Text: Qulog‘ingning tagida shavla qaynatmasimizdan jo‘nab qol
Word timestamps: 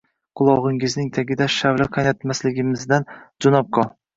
Qulog‘ingning 0.39 1.11
tagida 1.17 1.47
shavla 1.57 1.89
qaynatmasimizdan 1.99 3.09
jo‘nab 3.47 3.75
qol 3.79 3.93